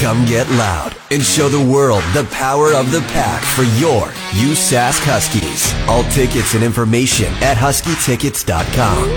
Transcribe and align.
Come 0.00 0.24
get 0.24 0.48
loud 0.52 0.96
and 1.10 1.22
show 1.22 1.50
the 1.50 1.62
world 1.62 2.02
the 2.14 2.24
power 2.32 2.72
of 2.72 2.90
the 2.90 3.02
pack 3.12 3.42
for 3.42 3.64
your 3.78 4.06
USask 4.32 4.98
Huskies. 5.04 5.74
All 5.86 6.04
tickets 6.04 6.54
and 6.54 6.64
information 6.64 7.26
at 7.42 7.58
huskytickets.com. 7.58 9.10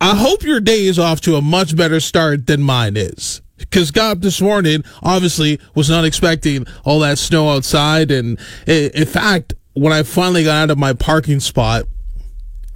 I 0.00 0.14
hope 0.14 0.44
your 0.44 0.60
day 0.60 0.86
is 0.86 1.00
off 1.00 1.20
to 1.22 1.34
a 1.34 1.42
much 1.42 1.74
better 1.74 1.98
start 1.98 2.46
than 2.46 2.62
mine 2.62 2.96
is. 2.96 3.42
Because 3.58 3.94
up 3.96 4.20
this 4.20 4.40
morning, 4.40 4.84
obviously 5.02 5.58
was 5.74 5.90
not 5.90 6.04
expecting 6.04 6.66
all 6.84 7.00
that 7.00 7.18
snow 7.18 7.50
outside. 7.50 8.12
And 8.12 8.38
in 8.68 9.04
fact, 9.04 9.54
when 9.72 9.92
I 9.92 10.04
finally 10.04 10.44
got 10.44 10.62
out 10.62 10.70
of 10.70 10.78
my 10.78 10.92
parking 10.92 11.40
spot 11.40 11.86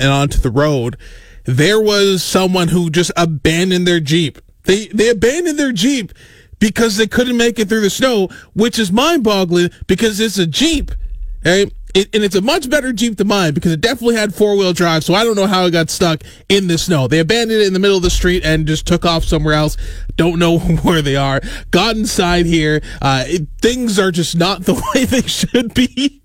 and 0.00 0.10
onto 0.10 0.38
the 0.38 0.50
road, 0.50 0.96
there 1.44 1.80
was 1.80 2.24
someone 2.24 2.66
who 2.66 2.90
just 2.90 3.12
abandoned 3.16 3.86
their 3.86 4.00
Jeep. 4.00 4.40
They, 4.64 4.86
they 4.88 5.08
abandoned 5.08 5.58
their 5.58 5.72
Jeep 5.72 6.12
because 6.58 6.96
they 6.96 7.06
couldn't 7.06 7.36
make 7.36 7.59
it 7.59 7.68
through 7.68 7.82
the 7.82 7.91
snow, 7.91 8.28
which 8.55 8.78
is 8.78 8.91
mind 8.91 9.24
boggling 9.24 9.70
because 9.86 10.20
it's 10.20 10.38
a 10.38 10.46
Jeep. 10.46 10.91
Right? 11.45 11.72
It, 11.95 12.12
and 12.12 12.24
it's 12.24 12.34
a 12.34 12.41
much 12.41 12.69
better 12.69 12.92
Jeep 12.92 13.19
than 13.19 13.28
mine 13.28 13.55
because 13.55 13.70
it 13.70 13.80
definitely 13.80 14.16
had 14.16 14.34
four 14.34 14.56
wheel 14.56 14.72
drive. 14.72 15.05
So 15.05 15.14
I 15.14 15.22
don't 15.22 15.36
know 15.36 15.46
how 15.46 15.66
it 15.66 15.70
got 15.70 15.91
stuck 15.91 16.22
in 16.48 16.66
the 16.66 16.77
snow. 16.77 17.06
They 17.06 17.20
abandoned 17.20 17.60
it 17.60 17.66
in 17.66 17.72
the 17.72 17.78
middle 17.78 17.98
of 17.98 18.02
the 18.02 18.10
street 18.10 18.45
and 18.45 18.66
just 18.66 18.86
took 18.86 19.05
off 19.05 19.22
somewhere 19.24 19.55
else. 19.55 19.77
Don't 20.16 20.38
know 20.38 20.58
where 20.83 21.02
they 21.02 21.16
are. 21.16 21.41
Got 21.70 21.96
inside 21.96 22.46
here. 22.46 22.83
Uh, 23.00 23.24
it, 23.27 23.46
things 23.62 23.98
are 23.98 24.10
just 24.10 24.36
not 24.36 24.62
the 24.64 24.74
way 24.74 25.05
they 25.05 25.22
should 25.22 25.72
be. 25.74 26.22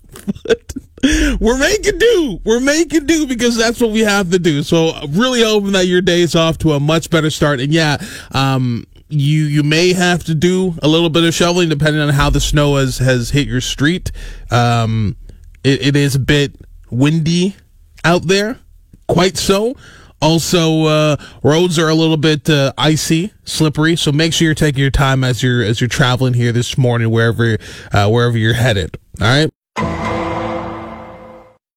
we're 1.40 1.58
making 1.58 1.98
do. 1.98 2.40
We're 2.44 2.60
making 2.60 3.06
do 3.06 3.26
because 3.26 3.56
that's 3.56 3.80
what 3.80 3.90
we 3.90 4.00
have 4.00 4.30
to 4.30 4.38
do. 4.38 4.62
So 4.62 4.92
really 5.08 5.42
hoping 5.42 5.72
that 5.72 5.86
your 5.86 6.02
day 6.02 6.20
is 6.20 6.34
off 6.34 6.58
to 6.58 6.72
a 6.72 6.80
much 6.80 7.10
better 7.10 7.30
start. 7.30 7.60
And 7.60 7.72
yeah, 7.72 7.98
um, 8.32 8.86
you 9.08 9.44
you 9.44 9.62
may 9.62 9.92
have 9.92 10.24
to 10.24 10.34
do 10.34 10.74
a 10.82 10.88
little 10.88 11.08
bit 11.08 11.24
of 11.24 11.34
shoveling 11.34 11.68
depending 11.68 12.00
on 12.00 12.10
how 12.10 12.30
the 12.30 12.40
snow 12.40 12.76
has 12.76 12.98
has 12.98 13.30
hit 13.30 13.46
your 13.46 13.60
street. 13.60 14.12
Um, 14.50 15.16
it, 15.64 15.86
it 15.88 15.96
is 15.96 16.14
a 16.14 16.20
bit 16.20 16.54
windy 16.90 17.56
out 18.04 18.22
there, 18.22 18.58
quite 19.08 19.36
so. 19.36 19.76
Also, 20.22 20.84
uh, 20.84 21.16
roads 21.42 21.78
are 21.78 21.88
a 21.88 21.94
little 21.94 22.18
bit 22.18 22.48
uh, 22.50 22.74
icy, 22.76 23.32
slippery. 23.44 23.96
So 23.96 24.12
make 24.12 24.34
sure 24.34 24.44
you're 24.44 24.54
taking 24.54 24.82
your 24.82 24.90
time 24.90 25.24
as 25.24 25.42
you're 25.42 25.62
as 25.62 25.80
you're 25.80 25.88
traveling 25.88 26.34
here 26.34 26.52
this 26.52 26.76
morning, 26.76 27.10
wherever 27.10 27.56
uh, 27.92 28.08
wherever 28.08 28.36
you're 28.36 28.54
headed. 28.54 28.98
All 29.20 29.26
right. 29.76 30.09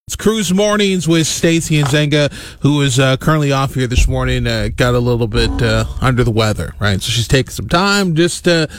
It's 0.07 0.17
Cruise 0.17 0.53
Mornings 0.53 1.07
with 1.07 1.25
Stacie 1.25 1.79
and 1.79 1.87
Zenga, 1.87 2.29
who 2.59 2.81
is 2.81 2.99
uh, 2.99 3.15
currently 3.15 3.53
off 3.53 3.73
here 3.73 3.87
this 3.87 4.05
morning. 4.05 4.45
Uh, 4.45 4.67
got 4.67 4.95
a 4.95 4.99
little 4.99 5.29
bit 5.29 5.49
uh, 5.61 5.85
under 6.01 6.25
the 6.25 6.31
weather, 6.31 6.75
right? 6.77 7.01
So 7.01 7.09
she's 7.09 7.27
taking 7.27 7.51
some 7.51 7.69
time 7.69 8.13
just 8.13 8.43
to 8.43 8.69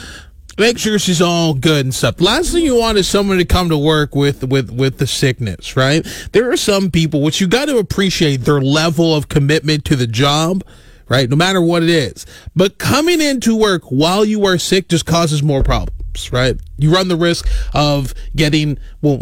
make 0.59 0.77
sure 0.77 0.99
she's 0.99 1.23
all 1.23 1.55
good 1.55 1.83
and 1.83 1.93
stuff. 1.95 2.21
Last 2.21 2.51
thing 2.51 2.63
you 2.63 2.77
want 2.77 2.99
is 2.99 3.07
someone 3.07 3.39
to 3.39 3.45
come 3.45 3.69
to 3.69 3.77
work 3.77 4.15
with 4.15 4.43
with 4.43 4.69
with 4.69 4.99
the 4.99 5.07
sickness, 5.07 5.75
right? 5.75 6.05
There 6.31 6.51
are 6.51 6.57
some 6.57 6.91
people 6.91 7.23
which 7.23 7.41
you 7.41 7.47
got 7.47 7.65
to 7.65 7.79
appreciate 7.79 8.41
their 8.41 8.61
level 8.61 9.15
of 9.15 9.27
commitment 9.27 9.83
to 9.85 9.95
the 9.95 10.07
job 10.07 10.63
right? 11.07 11.29
No 11.29 11.35
matter 11.35 11.61
what 11.61 11.83
it 11.83 11.89
is. 11.89 12.25
But 12.55 12.79
coming 12.79 13.21
into 13.21 13.55
work 13.55 13.83
while 13.89 14.25
you 14.25 14.45
are 14.45 14.57
sick 14.57 14.89
just 14.89 15.05
causes 15.05 15.43
more 15.43 15.63
problems, 15.63 15.94
right? 16.31 16.55
You 16.77 16.93
run 16.93 17.07
the 17.07 17.15
risk 17.15 17.47
of 17.73 18.13
getting, 18.35 18.77
well, 19.01 19.19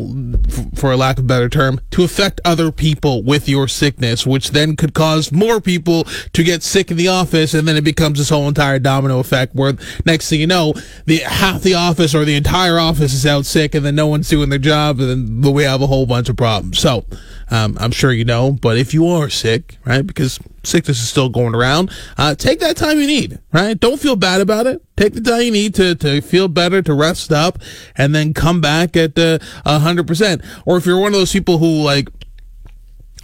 for 0.75 0.91
a 0.91 0.97
lack 0.97 1.17
of 1.17 1.25
a 1.25 1.27
better 1.27 1.49
term, 1.49 1.79
to 1.91 2.03
affect 2.03 2.41
other 2.43 2.71
people 2.71 3.23
with 3.23 3.47
your 3.47 3.67
sickness, 3.67 4.25
which 4.25 4.51
then 4.51 4.75
could 4.75 4.93
cause 4.93 5.31
more 5.31 5.61
people 5.61 6.05
to 6.33 6.43
get 6.43 6.63
sick 6.63 6.91
in 6.91 6.97
the 6.97 7.07
office, 7.07 7.53
and 7.53 7.67
then 7.67 7.75
it 7.75 7.83
becomes 7.83 8.17
this 8.17 8.29
whole 8.29 8.47
entire 8.47 8.79
domino 8.79 9.19
effect 9.19 9.55
where 9.55 9.73
next 10.05 10.29
thing 10.29 10.39
you 10.39 10.47
know, 10.47 10.73
the 11.05 11.17
half 11.17 11.61
the 11.61 11.73
office 11.73 12.15
or 12.15 12.25
the 12.25 12.35
entire 12.35 12.79
office 12.79 13.13
is 13.13 13.25
out 13.25 13.45
sick, 13.45 13.75
and 13.75 13.85
then 13.85 13.95
no 13.95 14.07
one's 14.07 14.29
doing 14.29 14.49
their 14.49 14.59
job, 14.59 14.99
and 14.99 15.43
then 15.43 15.53
we 15.53 15.63
have 15.63 15.81
a 15.81 15.87
whole 15.87 16.05
bunch 16.05 16.29
of 16.29 16.37
problems. 16.37 16.79
So, 16.79 17.05
um, 17.51 17.77
I'm 17.79 17.91
sure 17.91 18.11
you 18.11 18.25
know, 18.25 18.51
but 18.51 18.77
if 18.77 18.93
you 18.93 19.07
are 19.07 19.29
sick, 19.29 19.77
right, 19.85 20.05
because 20.05 20.39
sickness 20.63 20.99
is 21.01 21.09
still 21.09 21.29
going 21.29 21.55
around, 21.55 21.91
uh, 22.17 22.35
take 22.35 22.59
that 22.59 22.77
time 22.77 22.99
you 22.99 23.07
need, 23.07 23.39
right? 23.51 23.79
Don't 23.79 23.99
feel 23.99 24.15
bad 24.15 24.41
about 24.41 24.67
it. 24.67 24.81
Take 24.95 25.13
the 25.13 25.21
time 25.21 25.41
you 25.41 25.51
need 25.51 25.75
to, 25.75 25.95
to 25.95 26.21
feel 26.21 26.47
better, 26.47 26.81
to 26.81 26.93
rest 26.93 27.31
up, 27.31 27.59
and 27.95 28.13
then 28.13 28.33
come 28.33 28.61
back 28.61 28.95
at 28.95 29.17
a 29.17 29.39
hundred 29.65 30.07
percent. 30.07 30.41
Or 30.65 30.77
if 30.77 30.85
you're 30.85 30.99
one 30.99 31.13
of 31.13 31.19
those 31.19 31.33
people 31.33 31.57
who 31.57 31.83
like 31.83 32.07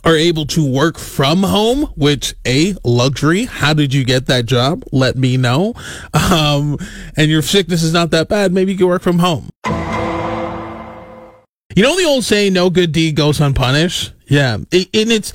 are 0.04 0.16
able 0.16 0.46
to 0.46 0.66
work 0.66 0.98
from 0.98 1.44
home, 1.44 1.84
which 1.96 2.34
a 2.46 2.76
luxury. 2.84 3.46
How 3.46 3.74
did 3.74 3.94
you 3.94 4.06
get 4.06 4.28
that 4.28 4.46
job? 4.46 4.84
Let 4.92 5.16
me 5.16 5.38
know. 5.38 5.74
Um, 6.14 6.78
and 7.18 7.30
your 7.30 7.42
sickness 7.42 7.84
is 7.84 7.92
not 7.92 8.12
that 8.12 8.30
bad. 8.30 8.54
Maybe 8.54 8.74
you 8.74 8.78
can 8.78 8.88
work 8.88 9.02
from 9.02 9.20
home. 9.20 9.50
You 11.76 11.84
know 11.84 11.96
the 11.96 12.06
old 12.06 12.24
saying, 12.24 12.54
"No 12.54 12.70
good 12.70 12.92
deed 12.92 13.16
goes 13.16 13.40
unpunished." 13.40 14.14
Yeah, 14.28 14.58
it, 14.72 14.90
and 14.94 15.12
it's 15.12 15.34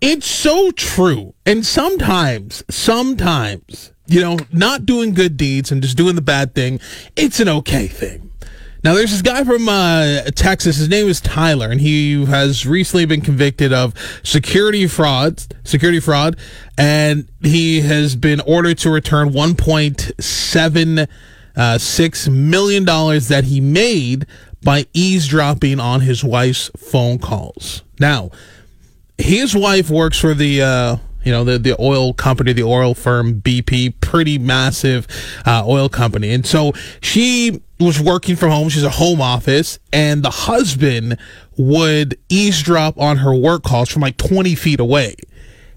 it's 0.00 0.26
so 0.26 0.70
true. 0.70 1.34
And 1.44 1.64
sometimes, 1.64 2.64
sometimes, 2.68 3.92
you 4.06 4.20
know, 4.20 4.38
not 4.52 4.86
doing 4.86 5.14
good 5.14 5.36
deeds 5.36 5.72
and 5.72 5.82
just 5.82 5.96
doing 5.96 6.14
the 6.14 6.22
bad 6.22 6.54
thing, 6.54 6.80
it's 7.16 7.40
an 7.40 7.48
okay 7.48 7.86
thing. 7.86 8.30
Now, 8.84 8.94
there's 8.94 9.10
this 9.10 9.22
guy 9.22 9.42
from 9.42 9.68
uh, 9.68 10.22
Texas. 10.36 10.76
His 10.76 10.88
name 10.88 11.08
is 11.08 11.20
Tyler, 11.20 11.70
and 11.70 11.80
he 11.80 12.24
has 12.26 12.66
recently 12.66 13.04
been 13.04 13.20
convicted 13.20 13.72
of 13.72 13.94
security 14.22 14.86
fraud. 14.86 15.42
Security 15.64 15.98
fraud, 15.98 16.36
and 16.78 17.28
he 17.42 17.80
has 17.80 18.14
been 18.14 18.40
ordered 18.40 18.78
to 18.78 18.90
return 18.90 19.30
1.7 19.30 21.08
uh, 21.56 21.78
six 21.78 22.28
million 22.28 22.84
dollars 22.84 23.28
that 23.28 23.44
he 23.44 23.60
made 23.60 24.26
by 24.62 24.86
eavesdropping 24.92 25.80
on 25.80 26.02
his 26.02 26.22
wife's 26.22 26.70
phone 26.76 27.18
calls. 27.18 27.82
Now, 27.98 28.30
his 29.18 29.54
wife 29.54 29.90
works 29.90 30.18
for 30.18 30.34
the 30.34 30.62
uh, 30.62 30.96
you 31.24 31.32
know 31.32 31.44
the 31.44 31.58
the 31.58 31.80
oil 31.80 32.12
company, 32.12 32.52
the 32.52 32.62
oil 32.62 32.94
firm 32.94 33.40
BP, 33.40 33.94
pretty 34.00 34.38
massive 34.38 35.06
uh, 35.44 35.64
oil 35.66 35.88
company, 35.88 36.32
and 36.32 36.46
so 36.46 36.72
she 37.00 37.62
was 37.80 38.00
working 38.00 38.36
from 38.36 38.50
home. 38.50 38.68
She's 38.68 38.84
a 38.84 38.90
home 38.90 39.20
office, 39.20 39.78
and 39.92 40.22
the 40.22 40.30
husband 40.30 41.18
would 41.56 42.18
eavesdrop 42.28 42.98
on 42.98 43.18
her 43.18 43.34
work 43.34 43.64
calls 43.64 43.88
from 43.88 44.02
like 44.02 44.16
twenty 44.16 44.54
feet 44.54 44.80
away, 44.80 45.16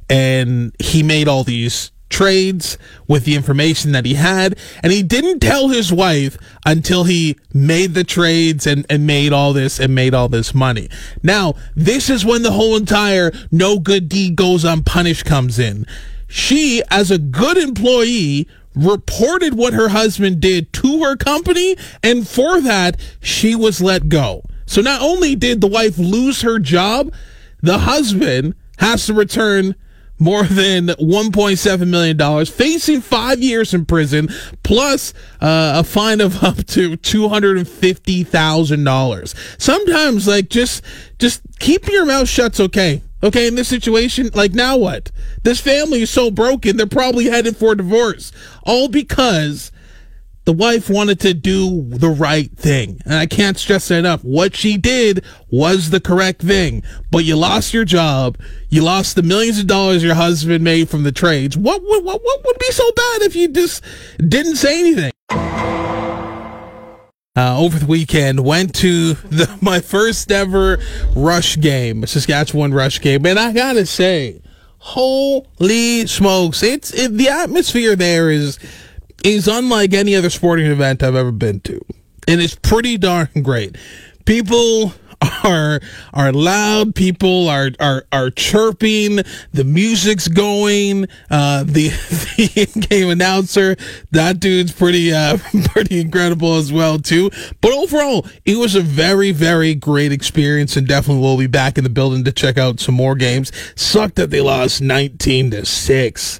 and 0.09 0.75
he 0.79 1.03
made 1.03 1.27
all 1.27 1.43
these 1.43 1.91
trades 2.09 2.77
with 3.07 3.25
the 3.25 3.35
information 3.35 3.91
that 3.91 4.05
he 4.05 4.15
had 4.15 4.57
and 4.83 4.91
he 4.91 5.03
didn't 5.03 5.39
tell 5.39 5.69
his 5.69 5.93
wife 5.93 6.37
until 6.65 7.03
he 7.03 7.37
made 7.53 7.93
the 7.93 8.03
trades 8.03 8.65
and, 8.67 8.85
and 8.89 9.05
made 9.05 9.31
all 9.31 9.53
this 9.53 9.79
and 9.79 9.93
made 9.93 10.13
all 10.13 10.27
this 10.27 10.53
money. 10.53 10.89
Now 11.23 11.53
this 11.75 12.09
is 12.09 12.25
when 12.25 12.43
the 12.43 12.51
whole 12.51 12.75
entire 12.75 13.31
no 13.51 13.79
good 13.79 14.09
deed 14.09 14.35
goes 14.35 14.65
unpunished 14.65 15.25
comes 15.25 15.59
in. 15.59 15.85
She 16.27 16.81
as 16.89 17.11
a 17.11 17.17
good 17.17 17.57
employee 17.57 18.47
reported 18.75 19.55
what 19.55 19.73
her 19.73 19.89
husband 19.89 20.39
did 20.39 20.71
to 20.73 21.03
her 21.03 21.15
company 21.15 21.75
and 22.03 22.27
for 22.27 22.61
that 22.61 22.99
she 23.21 23.55
was 23.55 23.81
let 23.81 24.09
go. 24.09 24.43
So 24.65 24.81
not 24.81 25.01
only 25.01 25.35
did 25.35 25.61
the 25.61 25.67
wife 25.67 25.97
lose 25.97 26.41
her 26.41 26.59
job 26.59 27.13
the 27.61 27.79
husband 27.79 28.55
has 28.77 29.05
to 29.07 29.13
return 29.13 29.75
more 30.19 30.43
than 30.43 30.87
$1.7 30.87 31.87
million, 31.87 32.45
facing 32.45 33.01
five 33.01 33.41
years 33.41 33.73
in 33.73 33.85
prison, 33.85 34.27
plus 34.63 35.13
uh, 35.41 35.73
a 35.77 35.83
fine 35.83 36.21
of 36.21 36.43
up 36.49 36.57
to 36.67 36.97
$250,000. 36.97 39.61
Sometimes, 39.61 40.27
like, 40.27 40.49
just, 40.49 40.83
just 41.17 41.41
keep 41.59 41.87
your 41.87 42.05
mouth 42.05 42.27
shut's 42.27 42.59
okay. 42.59 43.01
Okay, 43.21 43.47
in 43.47 43.55
this 43.55 43.67
situation, 43.67 44.29
like, 44.33 44.53
now 44.53 44.77
what? 44.77 45.11
This 45.43 45.59
family 45.59 46.03
is 46.03 46.09
so 46.09 46.31
broken, 46.31 46.77
they're 46.77 46.87
probably 46.87 47.25
headed 47.25 47.57
for 47.57 47.75
divorce. 47.75 48.31
All 48.63 48.87
because 48.87 49.73
the 50.49 50.53
wife 50.53 50.89
wanted 50.89 51.19
to 51.19 51.35
do 51.35 51.83
the 51.89 52.09
right 52.09 52.51
thing. 52.57 52.99
And 53.05 53.13
I 53.13 53.27
can't 53.27 53.55
stress 53.55 53.89
that 53.89 53.99
enough. 53.99 54.23
What 54.23 54.55
she 54.55 54.77
did 54.77 55.23
was 55.51 55.91
the 55.91 55.99
correct 55.99 56.41
thing. 56.41 56.81
But 57.11 57.23
you 57.23 57.35
lost 57.35 57.71
your 57.71 57.85
job. 57.85 58.35
You 58.67 58.81
lost 58.81 59.15
the 59.15 59.21
millions 59.21 59.59
of 59.59 59.67
dollars 59.67 60.03
your 60.03 60.15
husband 60.15 60.63
made 60.63 60.89
from 60.89 61.03
the 61.03 61.11
trades. 61.11 61.55
What 61.55 61.83
would, 61.83 62.03
what, 62.03 62.23
what 62.23 62.43
would 62.43 62.57
be 62.57 62.71
so 62.71 62.91
bad 62.93 63.21
if 63.21 63.35
you 63.35 63.49
just 63.49 63.83
didn't 64.17 64.55
say 64.55 64.79
anything? 64.79 65.11
Uh, 67.37 67.55
over 67.55 67.77
the 67.77 67.85
weekend, 67.85 68.43
went 68.43 68.73
to 68.77 69.13
the, 69.13 69.55
my 69.61 69.79
first 69.79 70.31
ever 70.31 70.79
Rush 71.15 71.59
game, 71.59 72.07
Saskatchewan 72.07 72.73
Rush 72.73 72.99
game. 73.01 73.23
And 73.27 73.37
I 73.37 73.53
gotta 73.53 73.85
say, 73.85 74.41
holy 74.79 76.07
smokes, 76.07 76.63
it's, 76.63 76.91
it, 76.91 77.15
the 77.19 77.29
atmosphere 77.29 77.95
there 77.95 78.31
is, 78.31 78.57
is 79.23 79.47
unlike 79.47 79.93
any 79.93 80.15
other 80.15 80.29
sporting 80.29 80.65
event 80.65 81.03
I've 81.03 81.15
ever 81.15 81.31
been 81.31 81.59
to. 81.61 81.79
And 82.27 82.41
it's 82.41 82.55
pretty 82.55 82.97
darn 82.97 83.29
great. 83.41 83.77
People 84.25 84.93
are 85.43 85.79
are 86.13 86.31
loud. 86.31 86.95
People 86.95 87.49
are 87.49 87.71
are 87.79 88.05
are 88.11 88.29
chirping. 88.29 89.21
The 89.53 89.63
music's 89.63 90.27
going. 90.27 91.07
Uh, 91.29 91.63
the 91.63 91.89
the 92.37 92.51
in-game 92.55 93.09
announcer, 93.09 93.75
that 94.11 94.39
dude's 94.39 94.71
pretty 94.71 95.13
uh 95.13 95.37
pretty 95.65 95.99
incredible 95.99 96.55
as 96.55 96.71
well 96.71 96.99
too. 96.99 97.29
But 97.61 97.71
overall, 97.73 98.25
it 98.45 98.57
was 98.57 98.75
a 98.75 98.81
very 98.81 99.31
very 99.31 99.75
great 99.75 100.11
experience, 100.11 100.77
and 100.77 100.87
definitely 100.87 101.21
we'll 101.21 101.37
be 101.37 101.47
back 101.47 101.77
in 101.77 101.83
the 101.83 101.89
building 101.89 102.23
to 102.25 102.31
check 102.31 102.57
out 102.57 102.79
some 102.79 102.95
more 102.95 103.15
games. 103.15 103.51
Sucked 103.75 104.15
that 104.15 104.29
they 104.29 104.41
lost 104.41 104.81
nineteen 104.81 105.51
to 105.51 105.65
six. 105.65 106.39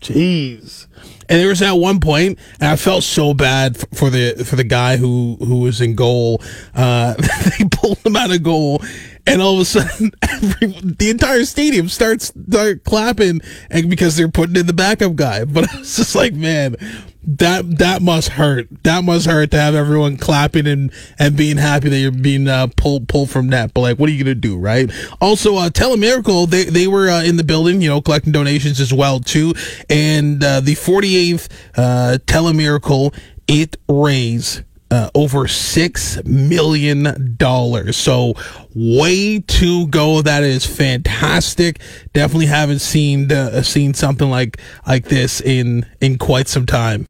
Jeez. 0.00 0.86
And 1.28 1.38
there 1.38 1.48
was 1.48 1.62
at 1.62 1.72
one 1.72 2.00
point, 2.00 2.38
and 2.58 2.70
I 2.70 2.76
felt 2.76 3.04
so 3.04 3.34
bad 3.34 3.76
for 3.94 4.10
the 4.10 4.44
for 4.44 4.56
the 4.56 4.64
guy 4.64 4.96
who 4.96 5.36
who 5.40 5.60
was 5.60 5.80
in 5.80 5.94
goal. 5.94 6.42
Uh, 6.74 7.14
they 7.58 7.64
pulled 7.70 7.98
him 7.98 8.16
out 8.16 8.32
of 8.32 8.42
goal, 8.42 8.82
and 9.26 9.40
all 9.40 9.54
of 9.54 9.60
a 9.60 9.64
sudden, 9.64 10.10
every, 10.22 10.68
the 10.68 11.10
entire 11.10 11.44
stadium 11.44 11.88
starts 11.88 12.32
start 12.48 12.82
clapping, 12.84 13.40
and 13.70 13.88
because 13.88 14.16
they're 14.16 14.28
putting 14.28 14.56
in 14.56 14.66
the 14.66 14.72
backup 14.72 15.14
guy. 15.14 15.44
But 15.44 15.72
I 15.72 15.78
was 15.78 15.96
just 15.96 16.16
like, 16.16 16.34
man, 16.34 16.74
that 17.22 17.78
that 17.78 18.02
must 18.02 18.30
hurt. 18.30 18.68
That 18.82 19.04
must 19.04 19.26
hurt 19.26 19.50
to 19.50 19.58
have 19.58 19.74
everyone 19.74 20.16
clapping 20.16 20.66
and 20.66 20.92
and 21.18 21.36
being 21.36 21.56
happy 21.56 21.88
that 21.88 21.98
you're 21.98 22.10
being 22.10 22.48
uh, 22.48 22.68
pulled 22.76 23.08
pulled 23.08 23.30
from 23.30 23.48
that. 23.48 23.74
But 23.74 23.82
like, 23.82 23.98
what 23.98 24.08
are 24.08 24.12
you 24.12 24.22
gonna 24.22 24.34
do, 24.34 24.58
right? 24.58 24.90
Also, 25.20 25.56
uh, 25.56 25.68
Telemiracle 25.70 26.48
they 26.48 26.64
they 26.64 26.86
were 26.86 27.08
uh, 27.08 27.22
in 27.22 27.36
the 27.36 27.44
building, 27.44 27.82
you 27.82 27.88
know, 27.88 28.00
collecting 28.00 28.32
donations 28.32 28.80
as 28.80 28.92
well 28.92 29.20
too. 29.20 29.54
And 29.88 30.42
uh, 30.42 30.60
the 30.60 30.74
48th 30.74 31.48
uh, 31.76 32.18
Telemiracle 32.26 33.14
it 33.50 33.76
raised 33.88 34.62
uh, 34.90 35.10
over 35.14 35.46
six 35.46 36.22
million 36.24 37.36
dollars. 37.36 37.96
So 37.96 38.34
way 38.74 39.38
to 39.40 39.86
go. 39.88 40.22
That 40.22 40.42
is 40.42 40.66
fantastic. 40.66 41.80
Definitely 42.12 42.46
haven't 42.46 42.80
seen 42.80 43.30
uh, 43.30 43.62
seen 43.62 43.94
something 43.94 44.28
like 44.28 44.60
like 44.86 45.04
this 45.06 45.40
in 45.40 45.86
in 46.00 46.18
quite 46.18 46.48
some 46.48 46.66
time. 46.66 47.06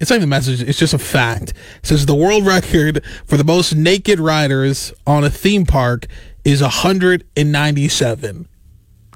It's 0.00 0.10
not 0.10 0.16
even 0.16 0.28
a 0.28 0.30
message. 0.30 0.62
It's 0.62 0.78
just 0.78 0.94
a 0.94 0.98
fact. 0.98 1.50
It 1.50 1.86
says 1.86 2.06
the 2.06 2.14
world 2.14 2.46
record 2.46 3.04
for 3.26 3.36
the 3.36 3.42
most 3.42 3.74
naked 3.74 4.20
riders 4.20 4.92
on 5.06 5.24
a 5.24 5.30
theme 5.30 5.66
park 5.66 6.06
is 6.44 6.62
197 6.62 8.48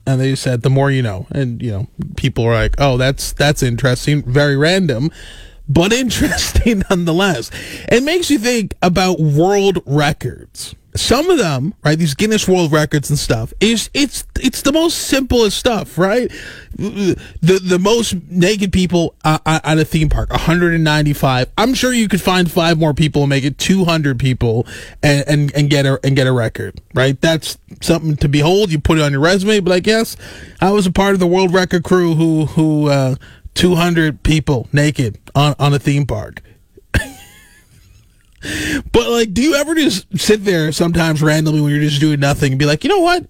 and 0.06 0.20
they 0.20 0.34
said 0.34 0.62
the 0.62 0.70
more 0.70 0.90
you 0.90 1.02
know 1.02 1.26
and 1.30 1.62
you 1.62 1.70
know 1.70 1.86
people 2.16 2.44
are 2.44 2.54
like 2.54 2.74
oh 2.78 2.96
that's 2.96 3.32
that's 3.32 3.62
interesting 3.62 4.22
very 4.22 4.56
random 4.56 5.10
but 5.68 5.92
interesting 5.92 6.82
nonetheless. 6.90 7.50
It 7.88 8.02
makes 8.02 8.30
you 8.30 8.38
think 8.38 8.74
about 8.82 9.20
world 9.20 9.82
records. 9.86 10.74
Some 10.94 11.30
of 11.30 11.38
them, 11.38 11.72
right, 11.82 11.98
these 11.98 12.12
Guinness 12.12 12.46
World 12.46 12.70
Records 12.70 13.08
and 13.08 13.18
stuff, 13.18 13.54
is 13.60 13.88
it's 13.94 14.26
it's 14.38 14.60
the 14.60 14.72
most 14.72 14.98
simplest 14.98 15.56
stuff, 15.56 15.96
right? 15.96 16.30
The 16.76 17.16
the 17.40 17.78
most 17.78 18.14
naked 18.28 18.74
people 18.74 19.14
uh, 19.24 19.38
at 19.46 19.78
a 19.78 19.86
theme 19.86 20.10
park, 20.10 20.28
195. 20.28 21.50
I'm 21.56 21.72
sure 21.72 21.94
you 21.94 22.08
could 22.08 22.20
find 22.20 22.50
five 22.50 22.78
more 22.78 22.92
people 22.92 23.22
and 23.22 23.30
make 23.30 23.44
it 23.44 23.56
200 23.56 24.18
people 24.18 24.66
and, 25.02 25.24
and 25.26 25.54
and 25.54 25.70
get 25.70 25.86
a 25.86 25.98
and 26.04 26.14
get 26.14 26.26
a 26.26 26.32
record, 26.32 26.78
right? 26.92 27.18
That's 27.18 27.56
something 27.80 28.16
to 28.16 28.28
behold. 28.28 28.70
You 28.70 28.78
put 28.78 28.98
it 28.98 29.00
on 29.00 29.12
your 29.12 29.22
resume, 29.22 29.60
but 29.60 29.72
I 29.72 29.80
guess 29.80 30.14
I 30.60 30.72
was 30.72 30.84
a 30.84 30.92
part 30.92 31.14
of 31.14 31.20
the 31.20 31.26
world 31.26 31.54
record 31.54 31.84
crew 31.84 32.16
who 32.16 32.44
who 32.44 32.90
uh, 32.90 33.14
200 33.54 34.22
people 34.22 34.68
naked 34.72 35.18
on, 35.34 35.54
on 35.58 35.74
a 35.74 35.78
theme 35.78 36.06
park. 36.06 36.42
but 38.92 39.10
like, 39.10 39.32
do 39.32 39.42
you 39.42 39.54
ever 39.54 39.74
just 39.74 40.18
sit 40.18 40.44
there 40.44 40.72
sometimes 40.72 41.22
randomly 41.22 41.60
when 41.60 41.70
you're 41.70 41.80
just 41.80 42.00
doing 42.00 42.20
nothing 42.20 42.52
and 42.52 42.58
be 42.58 42.66
like, 42.66 42.84
you 42.84 42.90
know 42.90 43.00
what? 43.00 43.26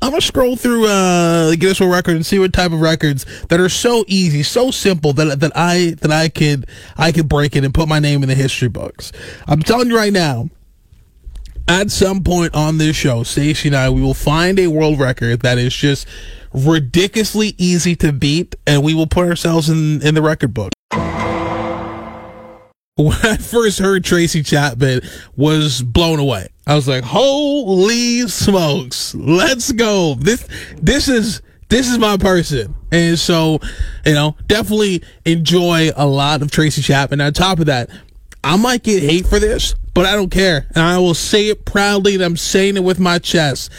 I'm 0.00 0.10
gonna 0.10 0.20
scroll 0.20 0.54
through 0.54 0.86
uh, 0.86 1.50
the 1.50 1.56
Guinness 1.56 1.80
World 1.80 1.92
Record 1.92 2.14
and 2.14 2.24
see 2.24 2.38
what 2.38 2.52
type 2.52 2.70
of 2.70 2.80
records 2.80 3.26
that 3.48 3.58
are 3.58 3.68
so 3.68 4.04
easy, 4.06 4.44
so 4.44 4.70
simple 4.70 5.12
that 5.14 5.40
that 5.40 5.52
I 5.56 5.96
that 6.02 6.12
I 6.12 6.28
could 6.28 6.68
I 6.96 7.10
could 7.10 7.28
break 7.28 7.56
it 7.56 7.64
and 7.64 7.74
put 7.74 7.88
my 7.88 7.98
name 7.98 8.22
in 8.22 8.28
the 8.28 8.36
history 8.36 8.68
books. 8.68 9.10
I'm 9.48 9.60
telling 9.60 9.88
you 9.88 9.96
right 9.96 10.12
now, 10.12 10.50
at 11.66 11.90
some 11.90 12.22
point 12.22 12.54
on 12.54 12.78
this 12.78 12.94
show, 12.94 13.22
Stacie 13.22 13.66
and 13.66 13.76
I, 13.76 13.90
we 13.90 14.00
will 14.00 14.14
find 14.14 14.60
a 14.60 14.68
world 14.68 15.00
record 15.00 15.40
that 15.40 15.58
is 15.58 15.74
just 15.74 16.06
ridiculously 16.52 17.54
easy 17.58 17.96
to 17.96 18.12
beat, 18.12 18.56
and 18.66 18.82
we 18.82 18.94
will 18.94 19.06
put 19.06 19.28
ourselves 19.28 19.68
in, 19.68 20.02
in 20.02 20.14
the 20.14 20.22
record 20.22 20.54
book. 20.54 20.72
When 22.98 23.16
I 23.22 23.36
first 23.36 23.78
heard 23.78 24.02
Tracy 24.02 24.42
Chapman, 24.42 25.02
was 25.36 25.82
blown 25.82 26.18
away. 26.18 26.48
I 26.66 26.74
was 26.74 26.88
like, 26.88 27.04
"Holy 27.04 28.26
smokes, 28.26 29.14
let's 29.14 29.70
go! 29.70 30.16
This 30.16 30.44
this 30.82 31.06
is 31.06 31.40
this 31.68 31.88
is 31.88 31.96
my 31.96 32.16
person." 32.16 32.74
And 32.90 33.16
so, 33.16 33.60
you 34.04 34.14
know, 34.14 34.34
definitely 34.48 35.04
enjoy 35.24 35.90
a 35.94 36.06
lot 36.08 36.42
of 36.42 36.50
Tracy 36.50 36.82
Chapman. 36.82 37.20
On 37.20 37.32
top 37.32 37.60
of 37.60 37.66
that, 37.66 37.88
I 38.42 38.56
might 38.56 38.82
get 38.82 39.00
hate 39.00 39.28
for 39.28 39.38
this, 39.38 39.76
but 39.94 40.04
I 40.04 40.16
don't 40.16 40.30
care, 40.30 40.66
and 40.74 40.82
I 40.82 40.98
will 40.98 41.14
say 41.14 41.50
it 41.50 41.64
proudly. 41.64 42.16
And 42.16 42.24
I'm 42.24 42.36
saying 42.36 42.76
it 42.76 42.82
with 42.82 42.98
my 42.98 43.20
chest 43.20 43.70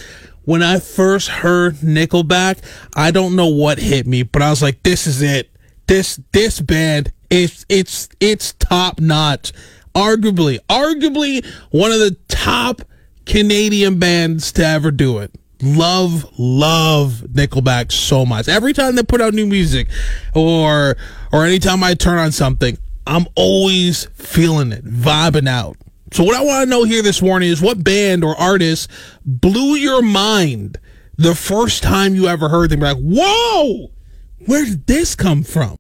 when 0.50 0.64
I 0.64 0.80
first 0.80 1.28
heard 1.28 1.76
Nickelback, 1.76 2.58
I 2.96 3.12
don't 3.12 3.36
know 3.36 3.50
what 3.50 3.78
hit 3.78 4.08
me, 4.08 4.24
but 4.24 4.42
I 4.42 4.50
was 4.50 4.64
like, 4.64 4.82
this 4.82 5.06
is 5.06 5.22
it. 5.22 5.52
This 5.86 6.20
this 6.32 6.60
band 6.60 7.14
is 7.30 7.68
it's 7.70 8.10
it's 8.20 8.54
top 8.54 9.00
notch. 9.00 9.54
Arguably, 9.94 10.58
arguably 10.68 11.46
one 11.70 11.92
of 11.92 12.00
the 12.00 12.18
top 12.30 12.82
Canadian 13.28 14.00
bands 14.00 14.52
to 14.54 14.66
ever 14.66 14.90
do 14.90 15.20
it. 15.20 15.30
Love, 15.62 16.28
love 16.40 17.24
Nickelback 17.32 17.92
so 17.92 18.26
much. 18.26 18.48
Every 18.48 18.74
time 18.74 18.96
they 18.96 19.04
put 19.04 19.22
out 19.22 19.36
new 19.36 19.46
music 19.46 19.88
or 20.34 20.98
or 21.32 21.46
anytime 21.46 21.84
I 21.84 21.94
turn 21.94 22.18
on 22.18 22.32
something, 22.32 22.76
I'm 23.06 23.28
always 23.36 24.06
feeling 24.16 24.72
it, 24.72 24.84
vibing 24.84 25.48
out. 25.48 25.78
So 26.12 26.24
what 26.24 26.36
I 26.36 26.44
want 26.44 26.64
to 26.64 26.70
know 26.70 26.84
here 26.84 27.02
this 27.02 27.22
morning 27.22 27.50
is 27.50 27.62
what 27.62 27.84
band 27.84 28.24
or 28.24 28.36
artist 28.36 28.90
blew 29.26 29.76
your 29.76 30.02
mind 30.02 30.80
the 31.18 31.36
first 31.36 31.84
time 31.84 32.16
you 32.16 32.28
ever 32.28 32.50
heard 32.50 32.72
them? 32.72 32.80
You're 32.80 32.94
like, 32.94 33.04
whoa, 33.04 33.92
where 34.46 34.66
did 34.66 34.88
this 34.88 35.16
come 35.16 35.44
from? 35.44 35.78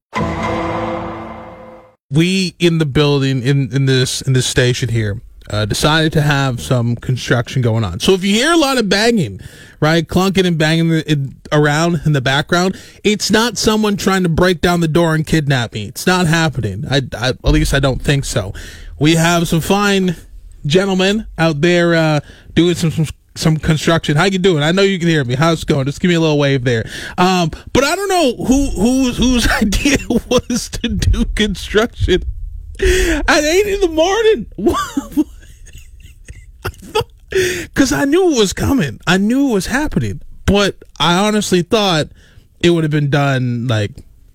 We 2.11 2.55
in 2.59 2.77
the 2.77 2.85
building 2.85 3.41
in, 3.43 3.71
in 3.73 3.85
this 3.85 4.21
in 4.21 4.33
this 4.33 4.47
station 4.47 4.89
here 4.89 5.21
uh, 5.49 5.65
decided 5.65 6.13
to 6.13 6.21
have 6.21 6.61
some 6.61 6.95
construction 6.95 7.61
going 7.61 7.83
on. 7.83 7.99
So 7.99 8.13
if 8.13 8.23
you 8.23 8.33
hear 8.33 8.51
a 8.51 8.57
lot 8.57 8.77
of 8.77 8.89
banging, 8.89 9.39
right, 9.79 10.07
clunking 10.07 10.45
and 10.45 10.57
banging 10.57 10.91
it 10.91 11.19
around 11.51 12.01
in 12.05 12.13
the 12.13 12.21
background, 12.21 12.79
it's 13.03 13.31
not 13.31 13.57
someone 13.57 13.97
trying 13.97 14.23
to 14.23 14.29
break 14.29 14.61
down 14.61 14.81
the 14.81 14.87
door 14.87 15.15
and 15.15 15.25
kidnap 15.25 15.73
me. 15.73 15.85
It's 15.85 16.05
not 16.05 16.27
happening. 16.27 16.85
I, 16.89 17.01
I 17.17 17.29
at 17.29 17.43
least 17.45 17.73
I 17.73 17.79
don't 17.79 18.01
think 18.01 18.25
so. 18.25 18.53
We 18.99 19.15
have 19.15 19.47
some 19.47 19.61
fine 19.61 20.15
gentlemen 20.65 21.27
out 21.37 21.61
there 21.61 21.95
uh, 21.95 22.19
doing 22.53 22.75
some, 22.75 22.91
some 22.91 23.05
some 23.35 23.57
construction. 23.57 24.17
How 24.17 24.25
you 24.25 24.37
doing? 24.37 24.63
I 24.63 24.71
know 24.71 24.81
you 24.81 24.99
can 24.99 25.07
hear 25.07 25.23
me. 25.23 25.35
How's 25.35 25.63
it 25.63 25.67
going? 25.67 25.85
Just 25.85 26.01
give 26.01 26.09
me 26.09 26.15
a 26.15 26.19
little 26.19 26.37
wave 26.37 26.63
there. 26.65 26.83
Um, 27.17 27.51
but 27.71 27.83
I 27.83 27.95
don't 27.95 28.09
know 28.09 28.43
who 28.45 28.69
whose 28.71 29.17
whose 29.17 29.47
idea 29.61 29.97
was 30.09 30.69
to 30.69 30.89
do 30.89 31.25
construction 31.25 32.23
at 32.79 33.43
eight 33.43 33.67
in 33.67 33.81
the 33.81 33.89
morning. 33.89 35.25
Because 37.29 37.91
I 37.91 38.05
knew 38.05 38.33
it 38.33 38.39
was 38.39 38.53
coming. 38.53 38.99
I 39.05 39.17
knew 39.17 39.51
it 39.51 39.53
was 39.53 39.67
happening. 39.67 40.21
But 40.45 40.83
I 40.99 41.27
honestly 41.27 41.61
thought 41.61 42.07
it 42.59 42.71
would 42.71 42.83
have 42.83 42.91
been 42.91 43.09
done 43.11 43.67
like 43.67 43.91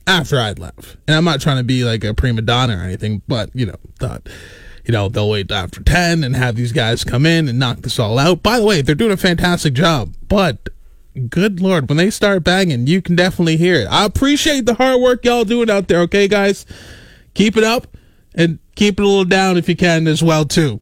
after 0.06 0.38
I'd 0.38 0.58
left. 0.58 0.96
And 1.08 1.16
I'm 1.16 1.24
not 1.24 1.40
trying 1.40 1.56
to 1.56 1.64
be 1.64 1.84
like 1.84 2.04
a 2.04 2.14
prima 2.14 2.42
donna 2.42 2.76
or 2.76 2.82
anything, 2.82 3.22
but 3.26 3.50
you 3.52 3.66
know, 3.66 3.76
thought 3.98 4.28
you 4.84 4.92
know, 4.92 5.08
they'll 5.08 5.30
wait 5.30 5.50
after 5.50 5.82
10 5.82 6.24
and 6.24 6.36
have 6.36 6.56
these 6.56 6.72
guys 6.72 7.04
come 7.04 7.26
in 7.26 7.48
and 7.48 7.58
knock 7.58 7.78
this 7.78 7.98
all 7.98 8.18
out. 8.18 8.42
By 8.42 8.58
the 8.58 8.66
way, 8.66 8.82
they're 8.82 8.94
doing 8.94 9.12
a 9.12 9.16
fantastic 9.16 9.74
job, 9.74 10.14
but 10.28 10.68
good 11.28 11.60
lord, 11.60 11.88
when 11.88 11.96
they 11.96 12.10
start 12.10 12.44
banging, 12.44 12.86
you 12.86 13.00
can 13.00 13.16
definitely 13.16 13.56
hear 13.56 13.76
it. 13.76 13.86
I 13.86 14.04
appreciate 14.04 14.66
the 14.66 14.74
hard 14.74 15.00
work 15.00 15.24
y'all 15.24 15.44
doing 15.44 15.70
out 15.70 15.88
there, 15.88 16.00
okay, 16.02 16.28
guys? 16.28 16.66
Keep 17.34 17.56
it 17.56 17.64
up 17.64 17.96
and 18.34 18.58
keep 18.74 18.98
it 18.98 19.02
a 19.02 19.06
little 19.06 19.24
down 19.24 19.56
if 19.56 19.68
you 19.68 19.76
can 19.76 20.06
as 20.06 20.22
well, 20.22 20.44
too. 20.44 20.80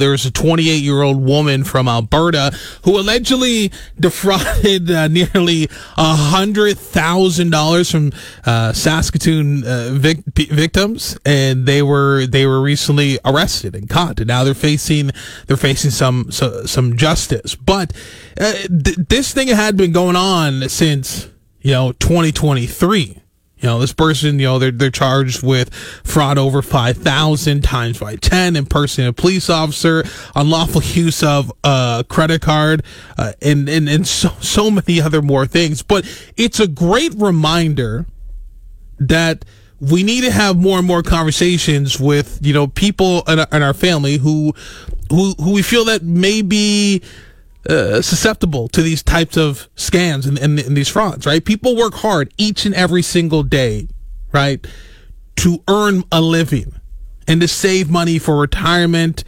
There 0.00 0.10
was 0.10 0.26
a 0.26 0.30
28 0.32 0.82
year 0.82 1.02
old 1.02 1.22
woman 1.24 1.62
from 1.64 1.86
Alberta 1.86 2.52
who 2.84 2.98
allegedly 2.98 3.70
defrauded 4.00 4.90
uh, 4.90 5.06
nearly 5.08 5.68
$100,000 5.96 7.92
from 7.92 8.12
uh, 8.44 8.72
Saskatoon 8.72 9.64
uh, 9.64 9.90
vic- 9.92 10.24
victims 10.34 11.18
and 11.24 11.66
they 11.66 11.82
were 11.82 12.26
they 12.26 12.46
were 12.46 12.60
recently 12.60 13.18
arrested 13.24 13.74
and 13.76 13.88
caught 13.88 14.18
and 14.18 14.28
now 14.28 14.42
they're 14.42 14.54
facing 14.54 15.10
they're 15.46 15.56
facing 15.56 15.90
some 15.90 16.30
so, 16.30 16.64
some 16.64 16.96
justice. 16.96 17.54
But 17.54 17.92
uh, 18.40 18.52
th- 18.52 18.96
this 19.08 19.32
thing 19.34 19.48
had 19.48 19.76
been 19.76 19.92
going 19.92 20.16
on 20.16 20.68
since, 20.68 21.28
you 21.60 21.72
know, 21.72 21.92
2023 21.92 23.19
You 23.60 23.68
know, 23.68 23.78
this 23.78 23.92
person, 23.92 24.38
you 24.38 24.46
know, 24.46 24.58
they're 24.58 24.70
they're 24.70 24.90
charged 24.90 25.42
with 25.42 25.72
fraud 25.74 26.38
over 26.38 26.62
five 26.62 26.96
thousand 26.96 27.62
times 27.62 27.98
by 27.98 28.16
ten, 28.16 28.56
impersonating 28.56 29.10
a 29.10 29.12
police 29.12 29.50
officer, 29.50 30.02
unlawful 30.34 30.82
use 30.82 31.22
of 31.22 31.52
a 31.62 32.04
credit 32.08 32.40
card, 32.40 32.82
uh, 33.18 33.32
and 33.42 33.68
and 33.68 33.88
and 33.88 34.06
so 34.06 34.30
so 34.40 34.70
many 34.70 35.00
other 35.00 35.20
more 35.20 35.46
things. 35.46 35.82
But 35.82 36.06
it's 36.36 36.58
a 36.58 36.66
great 36.66 37.12
reminder 37.16 38.06
that 38.98 39.44
we 39.80 40.02
need 40.02 40.22
to 40.22 40.30
have 40.30 40.56
more 40.58 40.78
and 40.78 40.86
more 40.86 41.02
conversations 41.02 42.00
with 42.00 42.38
you 42.42 42.54
know 42.54 42.66
people 42.66 43.22
in 43.28 43.40
our, 43.40 43.46
in 43.52 43.62
our 43.62 43.74
family 43.74 44.16
who 44.16 44.54
who 45.10 45.34
who 45.38 45.52
we 45.52 45.62
feel 45.62 45.84
that 45.86 46.02
may 46.02 46.42
be 46.42 47.02
uh, 47.68 48.00
susceptible 48.00 48.68
to 48.68 48.82
these 48.82 49.02
types 49.02 49.36
of 49.36 49.68
scams 49.76 50.26
and, 50.26 50.38
and, 50.38 50.58
and 50.58 50.76
these 50.76 50.88
frauds, 50.88 51.26
right? 51.26 51.44
People 51.44 51.76
work 51.76 51.94
hard 51.94 52.32
each 52.38 52.64
and 52.64 52.74
every 52.74 53.02
single 53.02 53.42
day, 53.42 53.88
right, 54.32 54.66
to 55.36 55.62
earn 55.68 56.04
a 56.10 56.20
living 56.20 56.80
and 57.28 57.40
to 57.40 57.48
save 57.48 57.90
money 57.90 58.18
for 58.18 58.38
retirement 58.38 59.24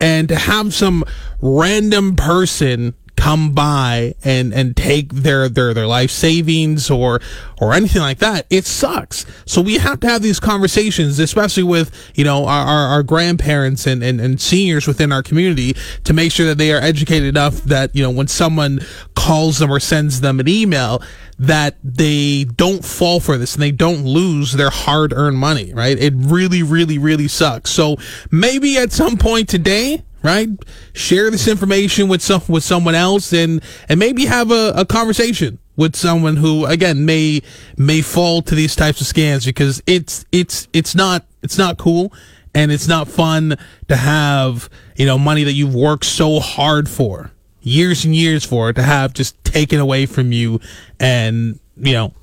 and 0.00 0.28
to 0.28 0.36
have 0.36 0.74
some 0.74 1.04
random 1.40 2.16
person 2.16 2.94
come 3.16 3.52
by 3.52 4.14
and 4.24 4.52
and 4.52 4.76
take 4.76 5.12
their 5.12 5.48
their 5.48 5.72
their 5.72 5.86
life 5.86 6.10
savings 6.10 6.90
or 6.90 7.20
or 7.60 7.72
anything 7.72 8.02
like 8.02 8.18
that 8.18 8.46
it 8.50 8.64
sucks. 8.64 9.24
So 9.46 9.62
we 9.62 9.78
have 9.78 10.00
to 10.00 10.08
have 10.08 10.22
these 10.22 10.40
conversations 10.40 11.18
especially 11.18 11.62
with 11.62 11.92
you 12.14 12.24
know 12.24 12.46
our, 12.46 12.66
our, 12.66 12.86
our 12.88 13.02
grandparents 13.02 13.86
and, 13.86 14.02
and 14.02 14.20
and 14.20 14.40
seniors 14.40 14.86
within 14.86 15.12
our 15.12 15.22
community 15.22 15.76
to 16.04 16.12
make 16.12 16.32
sure 16.32 16.46
that 16.46 16.58
they 16.58 16.72
are 16.72 16.80
educated 16.80 17.28
enough 17.28 17.62
that 17.62 17.94
you 17.94 18.02
know 18.02 18.10
when 18.10 18.28
someone 18.28 18.80
calls 19.14 19.58
them 19.58 19.70
or 19.70 19.80
sends 19.80 20.20
them 20.20 20.40
an 20.40 20.48
email 20.48 21.02
that 21.38 21.76
they 21.82 22.44
don't 22.44 22.84
fall 22.84 23.20
for 23.20 23.36
this 23.36 23.54
and 23.54 23.62
they 23.62 23.72
don't 23.72 24.04
lose 24.04 24.52
their 24.52 24.70
hard 24.70 25.12
earned 25.12 25.38
money 25.38 25.72
right? 25.72 25.98
It 25.98 26.14
really 26.16 26.62
really 26.62 26.98
really 26.98 27.28
sucks. 27.28 27.70
So 27.70 27.96
maybe 28.30 28.76
at 28.76 28.92
some 28.92 29.16
point 29.16 29.48
today 29.48 30.02
right? 30.24 30.48
Share 30.94 31.30
this 31.30 31.46
information 31.46 32.08
with 32.08 32.22
some 32.22 32.42
with 32.48 32.64
someone 32.64 32.96
else 32.96 33.32
and 33.32 33.62
and 33.88 34.00
maybe 34.00 34.24
have 34.24 34.50
a, 34.50 34.72
a 34.74 34.84
conversation 34.84 35.58
with 35.76 35.94
someone 35.94 36.36
who 36.36 36.64
again 36.64 37.04
may 37.04 37.42
may 37.76 38.00
fall 38.00 38.42
to 38.42 38.54
these 38.54 38.74
types 38.74 39.00
of 39.00 39.06
scams 39.06 39.44
because 39.44 39.82
it's 39.86 40.24
it's 40.32 40.66
it's 40.72 40.94
not 40.94 41.24
it's 41.42 41.58
not 41.58 41.76
cool 41.76 42.12
and 42.54 42.72
it's 42.72 42.88
not 42.88 43.06
fun 43.06 43.56
to 43.88 43.96
have 43.96 44.70
you 44.96 45.04
know 45.06 45.18
money 45.18 45.44
that 45.44 45.52
you've 45.52 45.74
worked 45.74 46.06
so 46.06 46.40
hard 46.40 46.88
for 46.88 47.30
years 47.60 48.04
and 48.04 48.14
years 48.14 48.44
for 48.44 48.72
to 48.72 48.82
have 48.82 49.12
just 49.12 49.42
taken 49.44 49.78
away 49.78 50.06
from 50.06 50.32
you 50.32 50.58
and 50.98 51.60
you 51.76 51.92
know 51.92 52.14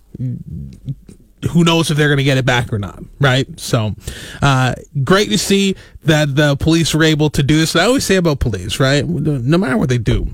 who 1.50 1.64
knows 1.64 1.90
if 1.90 1.98
they're 1.98 2.08
going 2.08 2.18
to 2.18 2.24
get 2.24 2.38
it 2.38 2.46
back 2.46 2.72
or 2.72 2.80
not, 2.80 3.04
right? 3.20 3.48
So, 3.60 3.96
uh, 4.42 4.76
great 5.04 5.30
to 5.30 5.38
see 5.38 5.76
that 6.04 6.36
the 6.36 6.56
police 6.58 6.94
were 6.94 7.04
able 7.04 7.30
to 7.32 7.44
do 7.44 7.58
this. 7.58 7.76
I 7.76 7.86
always 7.86 8.06
say 8.06 8.16
about 8.16 8.40
police, 8.40 8.80
right? 8.80 9.08
No 9.08 9.58
matter 9.58 9.78
what 9.78 9.90
they 9.90 9.98
do, 9.98 10.28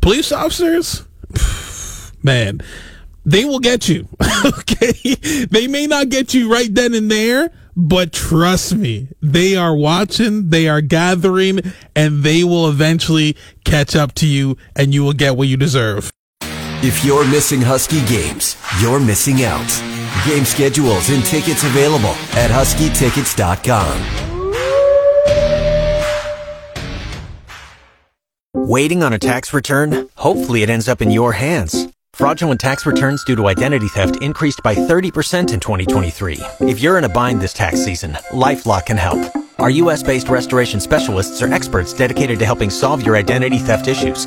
police 0.00 0.32
officers, 0.32 1.04
man, 2.22 2.60
they 3.24 3.44
will 3.44 3.58
get 3.58 3.88
you. 3.88 4.08
okay. 4.44 4.92
They 5.50 5.66
may 5.66 5.86
not 5.86 6.08
get 6.08 6.32
you 6.32 6.50
right 6.52 6.72
then 6.72 6.94
and 6.94 7.10
there, 7.10 7.50
but 7.76 8.12
trust 8.12 8.74
me, 8.74 9.08
they 9.20 9.56
are 9.56 9.74
watching, 9.74 10.50
they 10.50 10.68
are 10.68 10.80
gathering, 10.80 11.60
and 11.94 12.22
they 12.22 12.44
will 12.44 12.68
eventually 12.68 13.36
catch 13.64 13.94
up 13.94 14.14
to 14.14 14.26
you 14.26 14.56
and 14.74 14.94
you 14.94 15.02
will 15.04 15.12
get 15.12 15.36
what 15.36 15.48
you 15.48 15.56
deserve. 15.56 16.10
If 16.82 17.04
you're 17.04 17.26
missing 17.26 17.62
Husky 17.62 18.04
games, 18.06 18.56
you're 18.80 19.00
missing 19.00 19.42
out. 19.42 19.95
Game 20.24 20.44
schedules 20.44 21.10
and 21.10 21.24
tickets 21.24 21.64
available 21.64 22.14
at 22.38 22.50
huskytickets.com. 22.50 24.26
Waiting 28.54 29.02
on 29.02 29.12
a 29.12 29.18
tax 29.18 29.52
return? 29.52 30.08
Hopefully 30.16 30.62
it 30.62 30.70
ends 30.70 30.88
up 30.88 31.02
in 31.02 31.10
your 31.10 31.32
hands. 31.32 31.88
Fraudulent 32.14 32.58
tax 32.60 32.86
returns 32.86 33.22
due 33.24 33.36
to 33.36 33.46
identity 33.46 33.88
theft 33.88 34.22
increased 34.22 34.62
by 34.64 34.74
30% 34.74 35.52
in 35.52 35.60
2023. 35.60 36.40
If 36.60 36.80
you're 36.80 36.96
in 36.96 37.04
a 37.04 37.08
bind 37.10 37.40
this 37.40 37.52
tax 37.52 37.84
season, 37.84 38.12
LifeLock 38.32 38.86
can 38.86 38.96
help. 38.96 39.20
Our 39.58 39.70
US-based 39.70 40.28
restoration 40.28 40.80
specialists 40.80 41.42
are 41.42 41.52
experts 41.52 41.92
dedicated 41.92 42.38
to 42.38 42.46
helping 42.46 42.70
solve 42.70 43.04
your 43.04 43.16
identity 43.16 43.58
theft 43.58 43.86
issues. 43.86 44.26